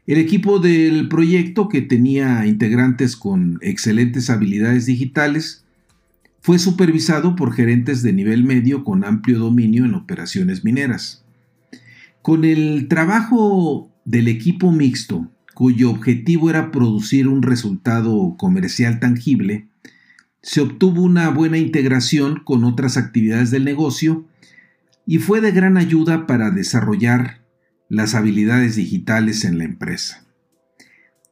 El 0.09 0.19
equipo 0.19 0.59
del 0.59 1.09
proyecto, 1.09 1.69
que 1.69 1.81
tenía 1.81 2.45
integrantes 2.45 3.15
con 3.15 3.61
excelentes 3.63 4.29
habilidades 4.29 4.87
digitales, 4.87 5.65
fue 6.41 6.59
supervisado 6.59 7.37
por 7.37 7.53
gerentes 7.53 8.03
de 8.03 8.13
nivel 8.13 8.43
medio 8.43 8.83
con 8.83 9.05
amplio 9.05 9.39
dominio 9.39 9.85
en 9.85 9.95
operaciones 9.95 10.65
mineras. 10.65 11.25
Con 12.21 12.45
el 12.45 12.89
trabajo 12.89 13.93
del 14.05 14.27
equipo 14.27 14.73
mixto, 14.73 15.31
cuyo 15.57 15.91
objetivo 15.91 16.51
era 16.51 16.71
producir 16.71 17.29
un 17.29 17.41
resultado 17.41 18.37
comercial 18.37 19.01
tangible, 19.01 19.69
se 20.43 20.61
obtuvo 20.61 21.01
una 21.01 21.31
buena 21.31 21.57
integración 21.57 22.43
con 22.45 22.63
otras 22.63 22.99
actividades 22.99 23.51
del 23.51 23.65
negocio 23.65 24.27
y 25.07 25.17
fue 25.17 25.41
de 25.41 25.53
gran 25.53 25.79
ayuda 25.79 26.27
para 26.27 26.51
desarrollar 26.51 27.41
las 27.89 28.15
habilidades 28.15 28.77
digitales 28.77 29.45
en 29.47 29.57
la 29.57 29.65
empresa. 29.65 30.27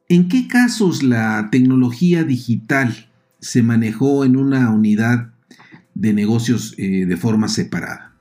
¿En 0.09 0.27
qué 0.27 0.47
casos 0.47 1.03
la 1.03 1.49
tecnología 1.51 2.23
digital 2.23 3.11
se 3.41 3.61
manejó 3.61 4.25
en 4.25 4.37
una 4.37 4.71
unidad 4.71 5.33
de 5.93 6.13
negocios 6.13 6.73
eh, 6.79 7.05
de 7.05 7.15
forma 7.15 7.47
separada? 7.47 8.15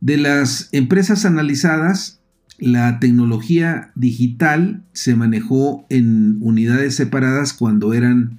De 0.00 0.16
las 0.16 0.70
empresas 0.72 1.26
analizadas, 1.26 2.22
la 2.58 3.00
tecnología 3.00 3.90
digital 3.94 4.82
se 4.92 5.16
manejó 5.16 5.86
en 5.88 6.38
unidades 6.40 6.94
separadas 6.94 7.52
cuando 7.52 7.94
eran 7.94 8.38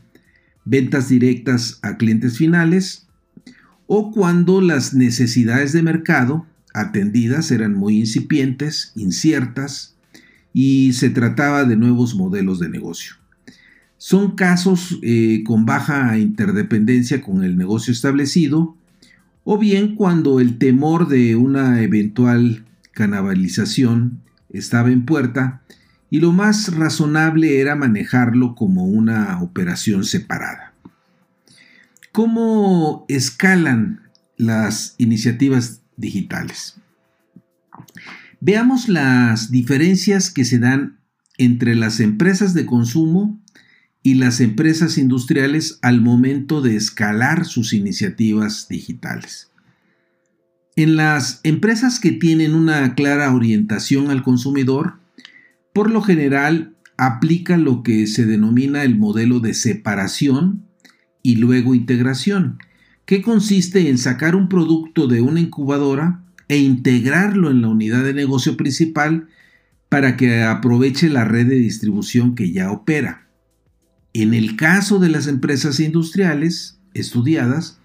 ventas 0.64 1.10
directas 1.10 1.80
a 1.82 1.98
clientes 1.98 2.38
finales 2.38 3.08
o 3.88 4.12
cuando 4.12 4.62
las 4.62 4.94
necesidades 4.94 5.74
de 5.74 5.84
mercado 5.84 6.46
atendidas 6.74 7.52
eran 7.52 7.74
muy 7.74 8.00
incipientes, 8.00 8.92
inciertas, 8.96 9.96
y 10.54 10.94
se 10.94 11.10
trataba 11.10 11.66
de 11.66 11.76
nuevos 11.76 12.16
modelos 12.16 12.60
de 12.60 12.70
negocio. 12.70 13.16
Son 13.98 14.36
casos 14.36 15.00
eh, 15.02 15.44
con 15.46 15.66
baja 15.66 16.18
interdependencia 16.18 17.22
con 17.22 17.44
el 17.44 17.58
negocio 17.58 17.92
establecido, 17.92 18.76
o 19.44 19.58
bien 19.58 19.96
cuando 19.96 20.40
el 20.40 20.58
temor 20.58 21.08
de 21.08 21.36
una 21.36 21.82
eventual 21.82 22.66
canibalización 22.96 24.24
estaba 24.50 24.90
en 24.90 25.06
puerta 25.06 25.62
y 26.10 26.20
lo 26.20 26.32
más 26.32 26.76
razonable 26.76 27.60
era 27.62 27.76
manejarlo 27.76 28.56
como 28.56 28.86
una 28.86 29.40
operación 29.44 30.04
separada. 30.04 30.74
¿Cómo 32.12 33.06
escalan 33.08 34.06
las 34.38 34.96
iniciativas 34.98 35.82
digitales. 35.98 36.76
Veamos 38.40 38.90
las 38.90 39.52
diferencias 39.52 40.30
que 40.30 40.46
se 40.46 40.60
dan 40.60 41.00
entre 41.38 41.76
las 41.76 42.00
empresas 42.00 42.54
de 42.54 42.66
consumo 42.66 43.42
y 44.04 44.16
las 44.16 44.40
empresas 44.40 44.98
industriales 44.98 45.80
al 45.82 46.02
momento 46.02 46.62
de 46.62 46.76
escalar 46.76 47.46
sus 47.46 47.74
iniciativas 47.74 48.68
digitales. 48.70 49.50
En 50.76 50.98
las 50.98 51.40
empresas 51.44 52.02
que 52.02 52.12
tienen 52.12 52.54
una 52.54 52.96
clara 52.96 53.34
orientación 53.34 54.10
al 54.10 54.24
consumidor, 54.24 55.00
por 55.74 55.90
lo 55.90 56.02
general 56.02 56.76
aplica 56.98 57.58
lo 57.58 57.82
que 57.82 58.08
se 58.08 58.26
denomina 58.26 58.84
el 58.84 58.98
modelo 58.98 59.40
de 59.40 59.54
separación 59.54 60.66
y 61.22 61.38
luego 61.38 61.76
integración, 61.76 62.60
que 63.06 63.22
consiste 63.22 63.90
en 63.90 63.98
sacar 63.98 64.36
un 64.36 64.50
producto 64.50 65.08
de 65.08 65.22
una 65.22 65.40
incubadora 65.40 66.24
e 66.50 66.58
integrarlo 66.58 67.52
en 67.52 67.62
la 67.62 67.70
unidad 67.70 68.04
de 68.04 68.14
negocio 68.14 68.58
principal 68.58 69.30
para 69.88 70.18
que 70.18 70.44
aproveche 70.44 71.10
la 71.10 71.24
red 71.24 71.48
de 71.48 71.56
distribución 71.56 72.36
que 72.36 72.52
ya 72.52 72.72
opera. 72.72 73.28
En 74.14 74.34
el 74.34 74.58
caso 74.58 75.00
de 75.00 75.10
las 75.10 75.28
empresas 75.28 75.80
industriales 75.80 76.80
estudiadas, 76.94 77.80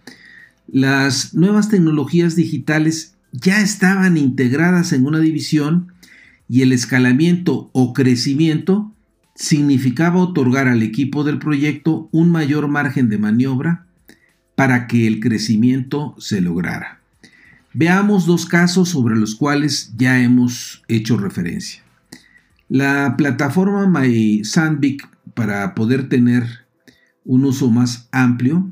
las 0.73 1.35
nuevas 1.35 1.69
tecnologías 1.69 2.37
digitales 2.37 3.15
ya 3.33 3.61
estaban 3.61 4.17
integradas 4.17 4.93
en 4.93 5.07
una 5.07 5.19
división 5.19 5.93
y 6.49 6.63
el 6.63 6.73
escalamiento 6.73 7.71
o 7.73 7.93
crecimiento 7.93 8.93
significaba 9.35 10.21
otorgar 10.21 10.69
al 10.69 10.83
equipo 10.83 11.25
del 11.25 11.39
proyecto 11.39 12.09
un 12.13 12.31
mayor 12.31 12.69
margen 12.69 13.09
de 13.09 13.19
maniobra 13.19 13.87
para 14.55 14.87
que 14.87 15.07
el 15.07 15.21
crecimiento 15.21 16.15
se 16.19 16.41
lograra. 16.41 17.01
Veamos 17.73 18.27
dos 18.27 18.47
casos 18.47 18.89
sobre 18.89 19.17
los 19.17 19.37
cuales 19.37 19.95
ya 19.97 20.21
hemos 20.21 20.83
hecho 20.89 21.17
referencia. 21.17 21.83
La 22.69 23.15
plataforma 23.17 23.87
MySandvik 23.89 25.09
para 25.35 25.75
poder 25.75 26.09
tener 26.09 26.45
un 27.25 27.45
uso 27.45 27.71
más 27.71 28.09
amplio, 28.13 28.69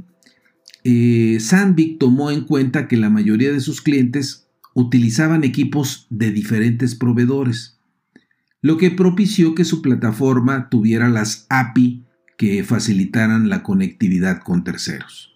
eh, 0.90 1.38
Sandvik 1.38 1.98
tomó 1.98 2.30
en 2.30 2.46
cuenta 2.46 2.88
que 2.88 2.96
la 2.96 3.10
mayoría 3.10 3.52
de 3.52 3.60
sus 3.60 3.82
clientes 3.82 4.48
utilizaban 4.72 5.44
equipos 5.44 6.06
de 6.08 6.30
diferentes 6.30 6.94
proveedores, 6.94 7.78
lo 8.62 8.78
que 8.78 8.90
propició 8.90 9.54
que 9.54 9.66
su 9.66 9.82
plataforma 9.82 10.70
tuviera 10.70 11.10
las 11.10 11.46
API 11.50 12.06
que 12.38 12.64
facilitaran 12.64 13.50
la 13.50 13.62
conectividad 13.62 14.40
con 14.40 14.64
terceros. 14.64 15.34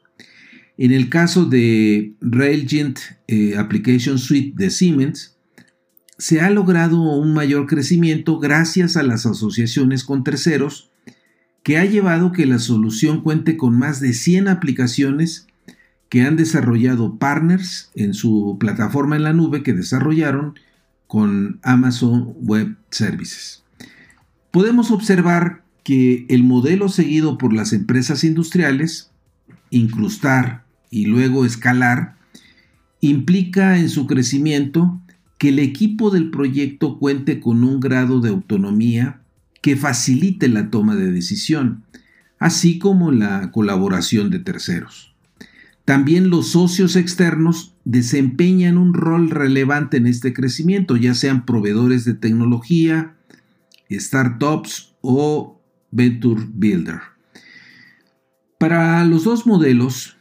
En 0.79 0.91
el 0.91 1.11
caso 1.11 1.45
de 1.45 2.15
Railgent 2.23 2.99
eh, 3.29 3.59
Application 3.59 4.19
Suite 4.19 4.55
de 4.57 4.71
Siemens, 4.71 5.37
se 6.17 6.41
ha 6.41 6.49
logrado 6.49 6.99
un 7.03 7.35
mayor 7.35 7.67
crecimiento 7.67 8.39
gracias 8.39 8.97
a 8.97 9.03
las 9.03 9.27
asociaciones 9.27 10.03
con 10.05 10.25
terceros 10.25 10.92
que 11.63 11.79
ha 11.79 11.85
llevado 11.85 12.33
que 12.33 12.47
la 12.47 12.59
solución 12.59 13.23
cuente 13.23 13.57
con 13.57 13.79
más 13.79 14.01
de 14.01 14.13
100 14.13 14.49
aplicaciones 14.49 15.47
que 16.09 16.23
han 16.23 16.37
desarrollado 16.37 17.17
partners 17.17 17.91
en 17.95 18.15
su 18.15 18.57
plataforma 18.61 19.17
en 19.17 19.23
la 19.23 19.33
nube 19.33 19.63
que 19.63 19.73
desarrollaron 19.73 20.59
con 21.07 21.59
Amazon 21.63 22.35
Web 22.41 22.77
Services. 22.91 23.63
Podemos 24.51 24.91
observar 24.91 25.63
que 25.85 26.27
el 26.29 26.45
modelo 26.45 26.89
seguido 26.89 27.39
por 27.39 27.53
las 27.53 27.73
empresas 27.73 28.25
industriales, 28.25 29.11
incrustar 29.71 30.65
y 30.91 31.07
luego 31.07 31.47
escalar, 31.47 32.17
implica 33.01 33.79
en 33.79 33.89
su 33.89 34.07
crecimiento 34.07 35.01
que 35.39 35.49
el 35.49 35.59
equipo 35.59 36.11
del 36.11 36.31
proyecto 36.31 36.99
cuente 36.99 37.41
con 37.41 37.65
un 37.65 37.81
grado 37.81 38.21
de 38.21 38.29
autonomía 38.29 39.22
que 39.63 39.77
facilite 39.77 40.49
la 40.49 40.71
toma 40.71 40.97
de 40.97 41.11
decisión, 41.11 41.85
así 42.39 42.79
como 42.79 43.13
la 43.13 43.51
colaboración 43.53 44.29
de 44.29 44.41
terceros. 44.41 45.15
También 45.85 46.31
los 46.31 46.51
socios 46.51 46.97
externos 46.97 47.75
desempeñan 47.85 48.77
un 48.77 48.93
rol 48.95 49.31
relevante 49.31 49.97
en 49.97 50.07
este 50.07 50.33
crecimiento, 50.33 50.97
ya 50.97 51.15
sean 51.15 51.47
proveedores 51.47 52.05
de 52.05 52.15
tecnología, 52.15 53.17
startups 53.91 54.95
o 55.01 55.61
venture 55.91 56.43
builder. 56.53 57.01
Para 58.59 59.05
los 59.05 59.25
dos 59.25 59.47
modelos, 59.47 60.17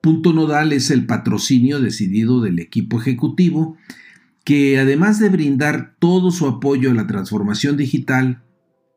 punto 0.00 0.32
nodal 0.32 0.72
es 0.72 0.90
el 0.90 1.06
patrocinio 1.06 1.80
decidido 1.80 2.40
del 2.40 2.58
equipo 2.58 3.00
ejecutivo, 3.00 3.76
que 4.44 4.78
además 4.78 5.18
de 5.18 5.28
brindar 5.28 5.96
todo 5.98 6.30
su 6.30 6.46
apoyo 6.46 6.90
a 6.90 6.94
la 6.94 7.06
transformación 7.06 7.76
digital, 7.76 8.42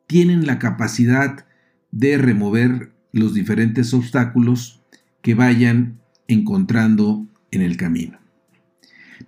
tienen 0.09 0.47
la 0.47 0.57
capacidad 0.57 1.45
de 1.91 2.17
remover 2.17 2.91
los 3.11 3.35
diferentes 3.35 3.93
obstáculos 3.93 4.81
que 5.21 5.35
vayan 5.35 5.99
encontrando 6.27 7.27
en 7.51 7.61
el 7.61 7.77
camino. 7.77 8.17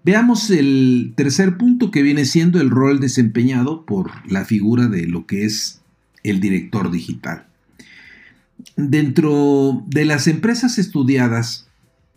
Veamos 0.04 0.50
el 0.50 1.14
tercer 1.16 1.58
punto 1.58 1.92
que 1.92 2.02
viene 2.02 2.26
siendo 2.26 2.60
el 2.60 2.72
rol 2.72 3.00
desempeñado 3.00 3.86
por 3.86 4.10
la 4.28 4.44
figura 4.44 4.88
de 4.88 5.06
lo 5.06 5.28
que 5.28 5.46
es 5.46 5.82
el 6.24 6.40
director 6.40 6.90
digital. 6.90 7.46
Dentro 8.76 9.84
de 9.86 10.06
las 10.06 10.28
empresas 10.28 10.80
estudiadas 10.80 11.68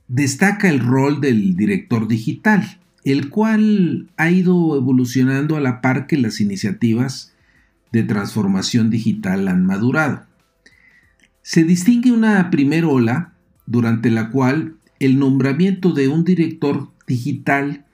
destaca 0.08 0.70
el 0.70 0.80
rol 0.80 1.20
del 1.20 1.54
director 1.54 2.08
digital, 2.08 2.78
el 3.04 3.28
cual 3.28 4.08
ha 4.16 4.30
ido 4.30 4.74
evolucionando 4.74 5.58
a 5.58 5.60
la 5.60 5.82
par 5.82 6.06
que 6.06 6.16
las 6.16 6.40
iniciativas 6.40 7.33
de 7.94 8.02
transformación 8.02 8.90
digital 8.90 9.46
han 9.46 9.64
madurado. 9.64 10.26
Se 11.42 11.62
distingue 11.62 12.10
una 12.10 12.50
primera 12.50 12.88
ola 12.88 13.32
durante 13.66 14.10
la 14.10 14.30
cual 14.30 14.74
el 14.98 15.20
nombramiento 15.20 15.92
de 15.92 16.08
un 16.08 16.24
director 16.24 16.90
digital 17.06 17.84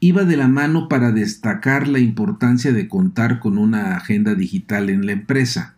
iba 0.00 0.24
de 0.24 0.36
la 0.36 0.48
mano 0.48 0.86
para 0.88 1.12
destacar 1.12 1.88
la 1.88 1.98
importancia 1.98 2.72
de 2.72 2.88
contar 2.88 3.40
con 3.40 3.56
una 3.56 3.96
agenda 3.96 4.34
digital 4.34 4.90
en 4.90 5.06
la 5.06 5.12
empresa. 5.12 5.76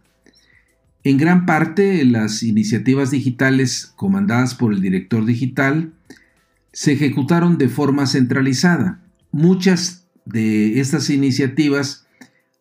En 1.04 1.16
gran 1.16 1.46
parte, 1.46 2.04
las 2.04 2.42
iniciativas 2.42 3.12
digitales 3.12 3.92
comandadas 3.94 4.56
por 4.56 4.72
el 4.72 4.80
director 4.80 5.24
digital 5.24 5.92
se 6.72 6.92
ejecutaron 6.92 7.56
de 7.56 7.68
forma 7.68 8.06
centralizada. 8.06 9.00
Muchas 9.30 10.08
de 10.24 10.80
estas 10.80 11.08
iniciativas 11.08 12.04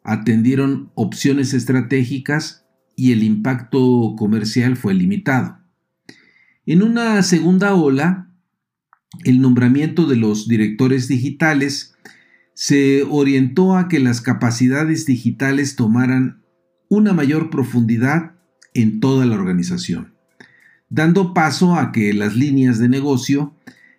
atendieron 0.10 0.92
opciones 0.96 1.54
estratégicas 1.54 2.66
y 2.96 3.12
el 3.12 3.22
impacto 3.22 4.16
comercial 4.18 4.76
fue 4.76 4.96
limitado. 4.96 5.60
En 6.66 6.82
una 6.82 7.22
segunda 7.22 7.76
ola, 7.76 8.32
el 9.24 9.40
nombramiento 9.40 10.08
de 10.08 10.16
los 10.16 10.48
directores 10.48 11.08
digitales 11.08 11.96
se 12.56 13.04
orientó 13.04 13.78
a 13.78 13.88
que 13.88 14.00
las 14.00 14.20
capacidades 14.20 15.06
digitales 15.06 15.76
tomaran 15.76 16.44
una 16.90 17.14
mayor 17.14 17.52
profundidad 17.52 18.32
en 18.74 19.00
toda 19.00 19.28
la 19.28 19.36
organización, 19.36 20.16
dando 20.90 21.36
paso 21.36 21.76
a 21.76 21.92
que 21.92 22.14
las 22.14 22.36
líneas 22.36 22.80
de 22.80 22.90
negocio 22.90 23.54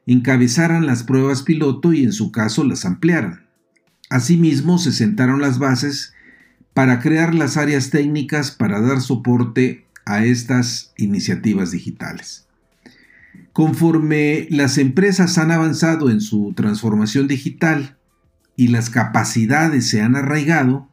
encabezaran 0.07 0.87
las 0.87 1.05
pruebas 1.05 1.45
piloto 1.45 1.93
y 1.93 2.03
en 2.03 2.13
su 2.13 2.33
caso 2.33 2.65
las 2.65 2.85
ampliaran. 2.85 3.50
Asimismo, 4.11 4.79
se 4.79 4.93
sentaron 4.93 5.41
las 5.41 5.59
bases 5.59 6.13
para 6.75 7.01
crear 7.01 7.35
las 7.35 7.57
áreas 7.57 7.91
técnicas 7.91 8.51
para 8.51 8.81
dar 8.81 9.01
soporte 9.01 9.87
a 10.05 10.25
estas 10.25 10.93
iniciativas 10.97 11.71
digitales. 11.71 12.47
Conforme 13.53 14.49
las 14.51 14.79
empresas 14.79 15.39
han 15.39 15.53
avanzado 15.53 16.11
en 16.11 16.21
su 16.21 16.53
transformación 16.57 17.29
digital 17.29 17.97
y 18.57 18.69
las 18.69 18.91
capacidades 18.91 19.89
se 19.89 20.03
han 20.03 20.17
arraigado, 20.17 20.89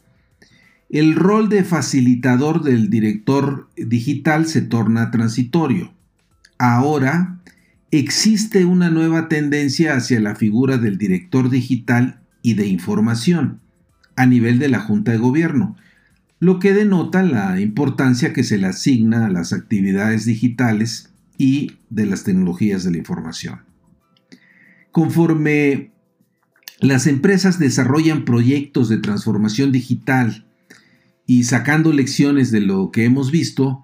el 0.90 1.16
rol 1.16 1.50
de 1.50 1.64
facilitador 1.64 2.64
del 2.64 2.90
director 2.90 3.68
digital 3.76 4.46
se 4.46 4.62
torna 4.62 5.10
transitorio. 5.10 5.92
Ahora 6.60 7.40
existe 7.90 8.66
una 8.66 8.90
nueva 8.90 9.28
tendencia 9.28 9.96
hacia 9.96 10.20
la 10.20 10.36
figura 10.36 10.78
del 10.78 10.98
director 10.98 11.50
digital 11.50 12.22
y 12.48 12.54
de 12.54 12.66
información 12.66 13.60
a 14.16 14.26
nivel 14.26 14.58
de 14.58 14.70
la 14.70 14.80
Junta 14.80 15.12
de 15.12 15.18
Gobierno, 15.18 15.76
lo 16.40 16.60
que 16.60 16.72
denota 16.72 17.22
la 17.22 17.60
importancia 17.60 18.32
que 18.32 18.46
se 18.46 18.58
le 18.58 18.68
asigna 18.68 19.26
a 19.26 19.30
las 19.30 19.52
actividades 19.52 20.24
digitales 20.24 21.12
y 21.38 21.74
de 21.90 22.06
las 22.06 22.24
tecnologías 22.24 22.86
de 22.86 22.92
la 22.92 23.00
información. 23.00 23.64
Conforme 24.94 25.92
las 26.80 27.06
empresas 27.06 27.60
desarrollan 27.60 28.24
proyectos 28.24 28.88
de 28.88 29.00
transformación 29.00 29.74
digital 29.74 30.48
y 31.26 31.44
sacando 31.44 31.92
lecciones 31.92 32.50
de 32.50 32.62
lo 32.62 32.92
que 32.92 33.04
hemos 33.04 33.30
visto, 33.30 33.84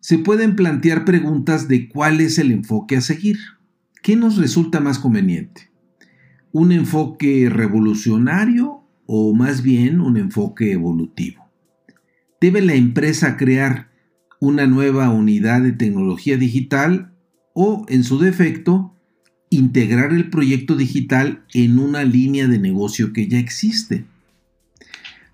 se 0.00 0.18
pueden 0.18 0.56
plantear 0.56 1.04
preguntas 1.04 1.68
de 1.68 1.88
cuál 1.88 2.20
es 2.20 2.40
el 2.40 2.50
enfoque 2.50 2.96
a 2.96 3.00
seguir. 3.00 3.38
¿Qué 4.02 4.16
nos 4.16 4.38
resulta 4.38 4.80
más 4.80 4.98
conveniente? 4.98 5.71
Un 6.52 6.72
enfoque 6.72 7.48
revolucionario 7.50 8.84
o 9.06 9.34
más 9.34 9.62
bien 9.62 10.00
un 10.00 10.16
enfoque 10.16 10.72
evolutivo. 10.72 11.50
¿Debe 12.40 12.60
la 12.60 12.74
empresa 12.74 13.36
crear 13.36 13.90
una 14.40 14.66
nueva 14.66 15.08
unidad 15.10 15.62
de 15.62 15.72
tecnología 15.72 16.36
digital 16.36 17.12
o, 17.54 17.86
en 17.88 18.02
su 18.02 18.18
defecto, 18.18 18.92
integrar 19.50 20.12
el 20.12 20.30
proyecto 20.30 20.76
digital 20.76 21.44
en 21.52 21.78
una 21.78 22.04
línea 22.04 22.48
de 22.48 22.58
negocio 22.58 23.12
que 23.12 23.28
ya 23.28 23.38
existe. 23.38 24.04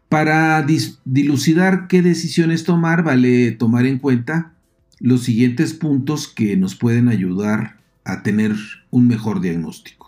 Para 0.09 0.67
dilucidar 1.05 1.87
qué 1.87 2.03
decisiones 2.03 2.65
tomar, 2.65 3.03
vale 3.05 3.53
tomar 3.53 3.87
en 3.87 3.99
cuenta 3.99 4.55
los 4.99 5.23
siguientes 5.23 5.75
puntos 5.75 6.27
que 6.29 6.57
nos 6.57 6.75
pueden 6.75 7.09
ayudar 7.09 7.79
a 8.05 8.23
tener 8.23 8.57
un 8.91 9.07
mejor 9.07 9.41
diagnóstico. 9.41 10.08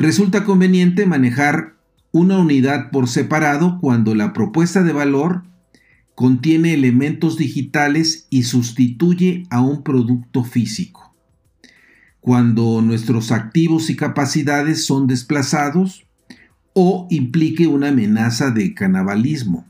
Resulta 0.00 0.44
conveniente 0.44 1.04
manejar 1.04 1.76
una 2.10 2.38
unidad 2.38 2.90
por 2.90 3.06
separado 3.06 3.78
cuando 3.82 4.14
la 4.14 4.32
propuesta 4.32 4.82
de 4.82 4.94
valor 4.94 5.42
contiene 6.14 6.72
elementos 6.72 7.36
digitales 7.36 8.26
y 8.30 8.44
sustituye 8.44 9.42
a 9.50 9.60
un 9.60 9.82
producto 9.82 10.42
físico. 10.42 11.14
Cuando 12.18 12.80
nuestros 12.80 13.30
activos 13.30 13.90
y 13.90 13.96
capacidades 13.96 14.86
son 14.86 15.06
desplazados 15.06 16.06
o 16.72 17.06
implique 17.10 17.66
una 17.66 17.88
amenaza 17.88 18.50
de 18.52 18.72
canibalismo. 18.72 19.66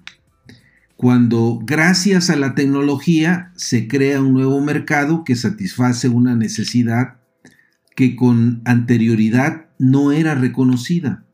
Cuando 0.94 1.58
gracias 1.60 2.30
a 2.30 2.36
la 2.36 2.54
tecnología 2.54 3.50
se 3.56 3.88
crea 3.88 4.20
un 4.20 4.34
nuevo 4.34 4.60
mercado 4.60 5.24
que 5.24 5.34
satisface 5.34 6.08
una 6.08 6.36
necesidad 6.36 7.19
que 7.94 8.16
con 8.16 8.62
anterioridad 8.64 9.70
no 9.78 10.12
era 10.12 10.34
reconocida. 10.34 11.26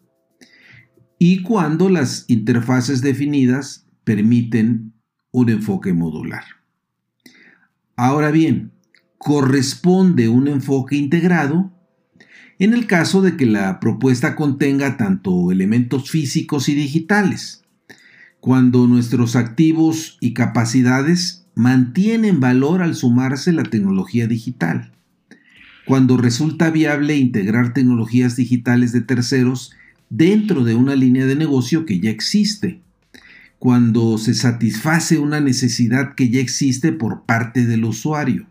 Y 1.19 1.43
cuando 1.43 1.89
las 1.89 2.25
interfaces 2.29 3.01
definidas 3.01 3.87
permiten 4.05 4.93
un 5.31 5.49
enfoque 5.51 5.93
modular. 5.93 6.45
Ahora 7.97 8.31
bien, 8.31 8.73
corresponde 9.19 10.29
un 10.29 10.49
enfoque 10.49 10.97
integrado 10.97 11.73
en 12.59 12.73
el 12.73 12.87
caso 12.87 13.21
de 13.21 13.37
que 13.37 13.45
la 13.45 13.81
propuesta 13.81 14.35
contenga 14.35 14.97
tanto 14.97 15.53
elementos 15.53 16.11
físicos 16.11 16.69
y 16.71 16.75
digitales, 16.75 17.65
cuando 18.41 18.87
nuestros 18.87 19.37
activos 19.37 20.17
y 20.21 20.33
capacidades 20.33 21.47
mantienen 21.55 22.41
valor 22.41 22.83
al 22.83 22.95
sumarse 22.95 23.53
la 23.53 23.65
tecnología 23.65 24.27
digital, 24.27 24.96
cuando 25.87 26.17
resulta 26.17 26.71
viable 26.71 27.17
integrar 27.17 27.73
tecnologías 27.73 28.35
digitales 28.35 28.93
de 28.93 29.03
terceros 29.03 29.73
dentro 30.11 30.65
de 30.65 30.75
una 30.75 30.97
línea 30.97 31.27
de 31.27 31.37
negocio 31.37 31.87
que 31.87 32.01
ya 32.01 32.11
existe, 32.11 32.81
cuando 33.59 34.19
se 34.19 34.35
satisface 34.35 35.19
una 35.19 35.41
necesidad 35.41 36.15
que 36.15 36.29
ya 36.29 36.41
existe 36.41 36.93
por 36.93 37.23
parte 37.25 37.67
del 37.67 37.85
usuario, 37.85 38.47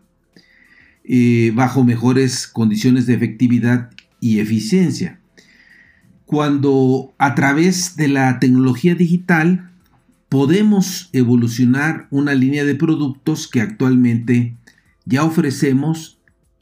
eh, 1.04 1.52
bajo 1.54 1.84
mejores 1.84 2.46
condiciones 2.46 3.06
de 3.06 3.14
efectividad 3.14 3.90
y 4.18 4.40
eficiencia. 4.40 5.20
Cuando 6.24 7.14
a 7.18 7.34
través 7.34 7.96
de 7.96 8.08
la 8.08 8.40
tecnología 8.40 8.94
digital 8.94 9.70
podemos 10.30 11.10
evolucionar 11.12 12.08
una 12.10 12.34
línea 12.34 12.64
de 12.64 12.74
productos 12.74 13.46
que 13.46 13.60
actualmente 13.60 14.56
ya 15.04 15.22
ofrecemos 15.22 16.15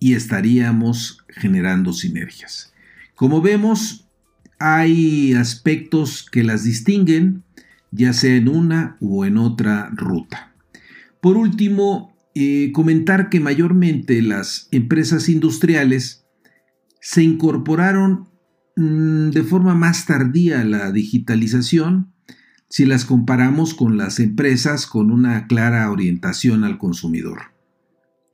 y 0.05 0.13
estaríamos 0.13 1.25
generando 1.29 1.95
sinergias. 1.95 2.75
Como 3.15 3.41
vemos, 3.41 4.07
hay 4.59 5.33
aspectos 5.33 6.29
que 6.31 6.45
las 6.45 6.63
distinguen 6.63 7.43
ya 7.91 8.13
sea 8.13 8.37
en 8.37 8.51
una 8.51 8.99
o 9.01 9.25
en 9.25 9.39
otra 9.39 9.89
ruta. 9.95 10.53
Por 11.23 11.39
último, 11.39 12.15
eh, 12.35 12.71
comentar 12.75 13.31
que 13.31 13.41
mayormente 13.41 14.21
las 14.21 14.69
empresas 14.73 15.31
industriales 15.31 16.27
se 17.01 17.23
incorporaron 17.23 18.29
mm, 18.77 19.31
de 19.31 19.43
forma 19.43 19.75
más 19.75 20.05
tardía 20.05 20.61
a 20.61 20.65
la 20.65 20.93
digitalización 20.93 22.13
si 22.69 22.85
las 22.85 23.07
comparamos 23.07 23.73
con 23.73 23.97
las 23.97 24.21
empresas 24.21 24.87
con 24.87 25.11
una 25.11 25.47
clara 25.47 25.91
orientación 25.91 26.63
al 26.63 26.77
consumidor. 26.77 27.54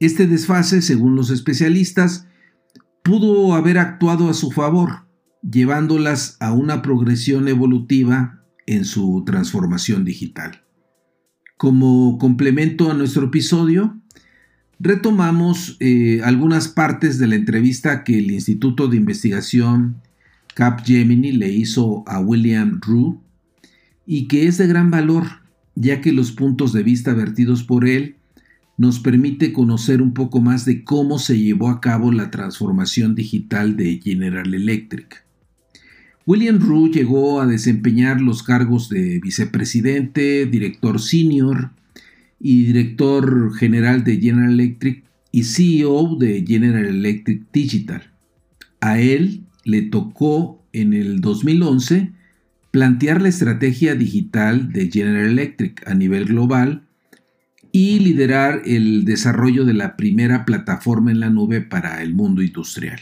Este 0.00 0.26
desfase, 0.26 0.80
según 0.80 1.14
los 1.14 1.28
especialistas, 1.28 2.26
pudo 3.02 3.52
haber 3.54 3.76
actuado 3.76 4.30
a 4.30 4.34
su 4.34 4.50
favor, 4.50 5.06
llevándolas 5.42 6.38
a 6.40 6.52
una 6.54 6.80
progresión 6.80 7.48
evolutiva 7.48 8.42
en 8.66 8.86
su 8.86 9.24
transformación 9.26 10.06
digital. 10.06 10.62
Como 11.58 12.16
complemento 12.16 12.90
a 12.90 12.94
nuestro 12.94 13.26
episodio, 13.26 14.00
retomamos 14.78 15.76
eh, 15.80 16.22
algunas 16.24 16.68
partes 16.68 17.18
de 17.18 17.26
la 17.26 17.34
entrevista 17.34 18.02
que 18.02 18.18
el 18.18 18.30
Instituto 18.30 18.88
de 18.88 18.96
Investigación 18.96 20.00
Capgemini 20.54 21.32
le 21.32 21.50
hizo 21.50 22.04
a 22.06 22.20
William 22.20 22.80
Rue 22.80 23.18
y 24.06 24.28
que 24.28 24.46
es 24.46 24.56
de 24.56 24.66
gran 24.66 24.90
valor, 24.90 25.26
ya 25.74 26.00
que 26.00 26.12
los 26.12 26.32
puntos 26.32 26.72
de 26.72 26.82
vista 26.82 27.12
vertidos 27.12 27.64
por 27.64 27.86
él 27.86 28.16
nos 28.80 28.98
permite 28.98 29.52
conocer 29.52 30.00
un 30.00 30.14
poco 30.14 30.40
más 30.40 30.64
de 30.64 30.84
cómo 30.84 31.18
se 31.18 31.38
llevó 31.38 31.68
a 31.68 31.82
cabo 31.82 32.12
la 32.12 32.30
transformación 32.30 33.14
digital 33.14 33.76
de 33.76 34.00
General 34.02 34.54
Electric. 34.54 35.22
William 36.24 36.58
Rue 36.58 36.90
llegó 36.90 37.42
a 37.42 37.46
desempeñar 37.46 38.22
los 38.22 38.42
cargos 38.42 38.88
de 38.88 39.20
vicepresidente, 39.20 40.46
director 40.46 40.98
senior 40.98 41.72
y 42.40 42.64
director 42.64 43.54
general 43.54 44.02
de 44.02 44.18
General 44.18 44.50
Electric 44.50 45.04
y 45.30 45.42
CEO 45.42 46.16
de 46.16 46.42
General 46.46 46.86
Electric 46.86 47.52
Digital. 47.52 48.10
A 48.80 48.98
él 48.98 49.42
le 49.62 49.82
tocó 49.82 50.64
en 50.72 50.94
el 50.94 51.20
2011 51.20 52.12
plantear 52.70 53.20
la 53.20 53.28
estrategia 53.28 53.94
digital 53.94 54.72
de 54.72 54.90
General 54.90 55.26
Electric 55.26 55.86
a 55.86 55.92
nivel 55.92 56.24
global 56.24 56.86
y 57.72 57.98
liderar 58.00 58.62
el 58.64 59.04
desarrollo 59.04 59.64
de 59.64 59.74
la 59.74 59.96
primera 59.96 60.44
plataforma 60.44 61.10
en 61.10 61.20
la 61.20 61.30
nube 61.30 61.60
para 61.60 62.02
el 62.02 62.14
mundo 62.14 62.42
industrial. 62.42 63.00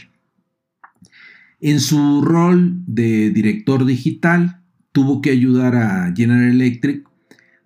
En 1.61 1.79
su 1.79 2.21
rol 2.21 2.83
de 2.87 3.31
director 3.31 3.85
digital, 3.85 4.61
tuvo 4.91 5.21
que 5.21 5.31
ayudar 5.31 5.75
a 5.75 6.13
General 6.15 6.49
Electric 6.49 7.07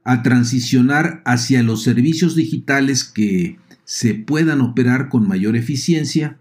a 0.03 0.23
transicionar 0.23 1.21
hacia 1.25 1.63
los 1.63 1.83
servicios 1.83 2.35
digitales 2.35 3.03
que 3.03 3.57
se 3.85 4.15
puedan 4.15 4.61
operar 4.61 5.09
con 5.09 5.27
mayor 5.27 5.55
eficiencia, 5.55 6.37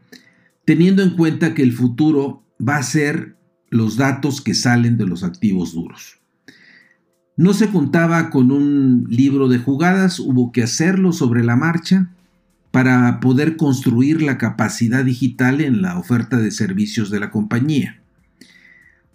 teniendo 0.65 1.03
en 1.03 1.11
cuenta 1.11 1.55
que 1.55 1.63
el 1.63 1.73
futuro 1.73 2.45
va 2.61 2.77
a 2.77 2.83
ser 2.83 3.37
los 3.71 3.97
datos 3.97 4.41
que 4.41 4.55
salen 4.55 4.97
de 4.97 5.07
los 5.07 5.23
activos 5.23 5.75
duros. 5.75 6.22
No 7.37 7.55
se 7.55 7.71
contaba 7.71 8.31
con 8.31 8.51
un 8.51 9.07
libro 9.09 9.49
de 9.49 9.59
jugadas, 9.59 10.21
hubo 10.21 10.53
que 10.53 10.63
hacerlo 10.63 11.13
sobre 11.13 11.43
la 11.43 11.57
marcha 11.57 12.11
para 12.71 13.21
poder 13.21 13.57
construir 13.57 14.23
la 14.23 14.39
capacidad 14.39 15.05
digital 15.05 15.61
en 15.61 15.83
la 15.83 15.99
oferta 15.99 16.39
de 16.39 16.51
servicios 16.51 17.11
de 17.11 17.21
la 17.21 17.31
compañía. 17.31 17.99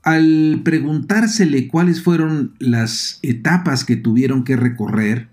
Al 0.03 0.61
preguntársele 0.63 1.67
cuáles 1.67 2.01
fueron 2.01 2.53
las 2.59 3.19
etapas 3.23 3.83
que 3.83 3.97
tuvieron 3.97 4.43
que 4.43 4.55
recorrer, 4.55 5.27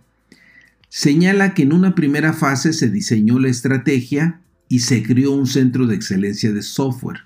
señala 0.89 1.55
que 1.55 1.63
en 1.63 1.73
una 1.73 1.95
primera 1.95 2.33
fase 2.33 2.73
se 2.73 2.91
diseñó 2.91 3.39
la 3.39 3.49
estrategia 3.49 4.41
y 4.69 4.81
se 4.81 5.03
creó 5.03 5.33
un 5.33 5.47
centro 5.47 5.87
de 5.87 5.95
excelencia 5.95 6.53
de 6.53 6.63
software. 6.63 7.21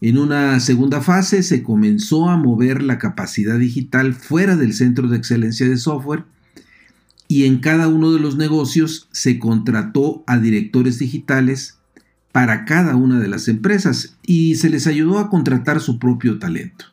En 0.00 0.16
una 0.16 0.58
segunda 0.60 1.02
fase 1.02 1.42
se 1.42 1.62
comenzó 1.62 2.30
a 2.30 2.36
mover 2.38 2.82
la 2.82 2.98
capacidad 2.98 3.58
digital 3.58 4.14
fuera 4.14 4.56
del 4.56 4.72
centro 4.72 5.08
de 5.08 5.18
excelencia 5.18 5.68
de 5.68 5.76
software 5.76 6.24
y 7.28 7.44
en 7.44 7.58
cada 7.58 7.88
uno 7.88 8.10
de 8.12 8.18
los 8.18 8.36
negocios 8.36 9.08
se 9.12 9.38
contrató 9.38 10.24
a 10.26 10.38
directores 10.38 10.98
digitales 10.98 11.78
para 12.32 12.64
cada 12.64 12.96
una 12.96 13.20
de 13.20 13.28
las 13.28 13.46
empresas 13.48 14.16
y 14.26 14.54
se 14.54 14.70
les 14.70 14.86
ayudó 14.86 15.18
a 15.18 15.28
contratar 15.28 15.80
su 15.80 15.98
propio 15.98 16.38
talento. 16.38 16.86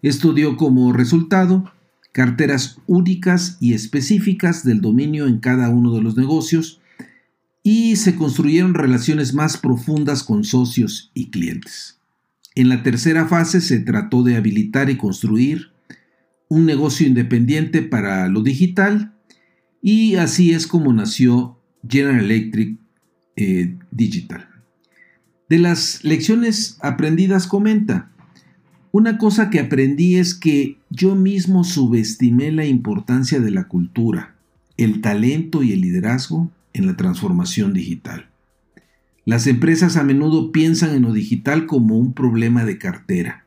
Esto 0.00 0.32
dio 0.32 0.56
como 0.56 0.92
resultado 0.92 1.72
carteras 2.12 2.78
únicas 2.86 3.56
y 3.60 3.74
específicas 3.74 4.64
del 4.64 4.80
dominio 4.80 5.26
en 5.26 5.38
cada 5.38 5.68
uno 5.68 5.94
de 5.94 6.02
los 6.02 6.16
negocios 6.16 6.80
y 7.62 7.96
se 7.96 8.14
construyeron 8.14 8.74
relaciones 8.74 9.34
más 9.34 9.58
profundas 9.58 10.22
con 10.22 10.44
socios 10.44 11.10
y 11.12 11.30
clientes. 11.30 11.99
En 12.60 12.68
la 12.68 12.82
tercera 12.82 13.26
fase 13.26 13.62
se 13.62 13.78
trató 13.80 14.22
de 14.22 14.36
habilitar 14.36 14.90
y 14.90 14.98
construir 14.98 15.70
un 16.50 16.66
negocio 16.66 17.06
independiente 17.06 17.80
para 17.80 18.28
lo 18.28 18.42
digital 18.42 19.14
y 19.80 20.16
así 20.16 20.52
es 20.52 20.66
como 20.66 20.92
nació 20.92 21.56
General 21.88 22.20
Electric 22.20 22.78
eh, 23.36 23.78
Digital. 23.90 24.46
De 25.48 25.58
las 25.58 26.04
lecciones 26.04 26.76
aprendidas 26.82 27.46
comenta, 27.46 28.10
una 28.92 29.16
cosa 29.16 29.48
que 29.48 29.60
aprendí 29.60 30.16
es 30.16 30.34
que 30.34 30.76
yo 30.90 31.14
mismo 31.14 31.64
subestimé 31.64 32.52
la 32.52 32.66
importancia 32.66 33.40
de 33.40 33.52
la 33.52 33.68
cultura, 33.68 34.34
el 34.76 35.00
talento 35.00 35.62
y 35.62 35.72
el 35.72 35.80
liderazgo 35.80 36.50
en 36.74 36.86
la 36.86 36.94
transformación 36.94 37.72
digital. 37.72 38.29
Las 39.26 39.46
empresas 39.46 39.96
a 39.96 40.02
menudo 40.02 40.50
piensan 40.50 40.94
en 40.94 41.02
lo 41.02 41.12
digital 41.12 41.66
como 41.66 41.98
un 41.98 42.14
problema 42.14 42.64
de 42.64 42.78
cartera. 42.78 43.44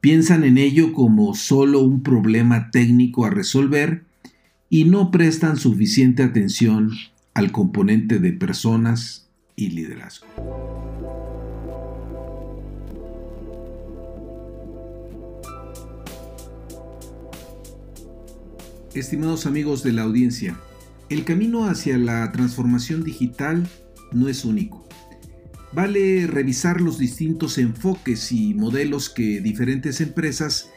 Piensan 0.00 0.44
en 0.44 0.56
ello 0.56 0.94
como 0.94 1.34
solo 1.34 1.80
un 1.80 2.02
problema 2.02 2.70
técnico 2.70 3.26
a 3.26 3.30
resolver 3.30 4.04
y 4.70 4.84
no 4.84 5.10
prestan 5.10 5.58
suficiente 5.58 6.22
atención 6.22 6.90
al 7.34 7.52
componente 7.52 8.18
de 8.18 8.32
personas 8.32 9.28
y 9.56 9.68
liderazgo. 9.68 10.26
Estimados 18.94 19.46
amigos 19.46 19.82
de 19.82 19.92
la 19.92 20.02
audiencia, 20.02 20.56
el 21.10 21.24
camino 21.24 21.66
hacia 21.66 21.98
la 21.98 22.30
transformación 22.32 23.04
digital 23.04 23.66
no 24.14 24.28
es 24.28 24.44
único. 24.44 24.86
Vale 25.72 26.26
revisar 26.26 26.80
los 26.80 26.98
distintos 26.98 27.56
enfoques 27.56 28.30
y 28.30 28.52
modelos 28.54 29.08
que 29.08 29.40
diferentes 29.40 30.00
empresas 30.00 30.70